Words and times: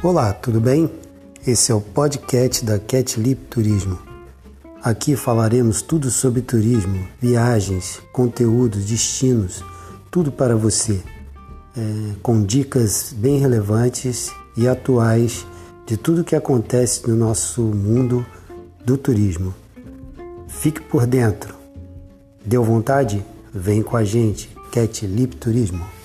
Olá, 0.00 0.32
tudo 0.32 0.60
bem? 0.60 0.88
Esse 1.44 1.72
é 1.72 1.74
o 1.74 1.80
podcast 1.80 2.64
da 2.64 2.78
Catlip 2.78 3.34
Turismo. 3.50 3.98
Aqui 4.80 5.16
falaremos 5.16 5.82
tudo 5.82 6.08
sobre 6.08 6.40
turismo, 6.40 7.04
viagens, 7.20 8.00
conteúdos, 8.12 8.84
destinos, 8.84 9.64
tudo 10.08 10.30
para 10.30 10.54
você, 10.54 11.02
é, 11.76 12.14
com 12.22 12.44
dicas 12.44 13.12
bem 13.12 13.40
relevantes 13.40 14.30
e 14.56 14.68
atuais 14.68 15.44
de 15.84 15.96
tudo 15.96 16.22
que 16.22 16.36
acontece 16.36 17.04
no 17.08 17.16
nosso 17.16 17.62
mundo 17.62 18.24
do 18.84 18.96
turismo. 18.96 19.52
Fique 20.46 20.80
por 20.80 21.08
dentro. 21.08 21.56
Deu 22.46 22.62
vontade? 22.62 23.24
Vem 23.52 23.82
com 23.82 23.96
a 23.96 24.04
gente, 24.04 24.48
Catlip 24.70 25.34
Turismo. 25.34 25.97